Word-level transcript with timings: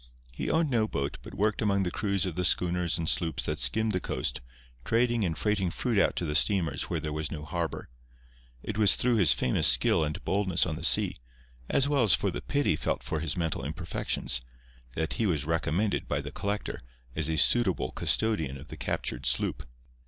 He 0.31 0.49
owned 0.49 0.71
no 0.71 0.87
boat, 0.87 1.19
but 1.21 1.35
worked 1.35 1.61
among 1.61 1.83
the 1.83 1.91
crews 1.91 2.25
of 2.25 2.33
the 2.33 2.43
schooners 2.43 2.97
and 2.97 3.07
sloops 3.07 3.43
that 3.43 3.59
skimmed 3.59 3.91
the 3.91 3.99
coast, 3.99 4.41
trading 4.83 5.23
and 5.23 5.37
freighting 5.37 5.69
fruit 5.69 5.99
out 5.99 6.15
to 6.15 6.25
the 6.25 6.33
steamers 6.33 6.89
where 6.89 6.99
there 6.99 7.13
was 7.13 7.29
no 7.29 7.45
harbour. 7.45 7.87
It 8.63 8.79
was 8.79 8.95
through 8.95 9.17
his 9.17 9.35
famous 9.35 9.67
skill 9.67 10.03
and 10.03 10.23
boldness 10.25 10.65
on 10.65 10.75
the 10.75 10.83
sea, 10.83 11.17
as 11.69 11.87
well 11.87 12.01
as 12.01 12.15
for 12.15 12.31
the 12.31 12.41
pity 12.41 12.75
felt 12.75 13.03
for 13.03 13.19
his 13.19 13.37
mental 13.37 13.63
imperfections, 13.63 14.41
that 14.95 15.13
he 15.13 15.27
was 15.27 15.45
recommended 15.45 16.07
by 16.07 16.19
the 16.19 16.31
collector 16.31 16.79
as 17.15 17.29
a 17.29 17.37
suitable 17.37 17.91
custodian 17.91 18.57
of 18.57 18.69
the 18.69 18.77
captured 18.77 19.27
sloop. 19.27 19.67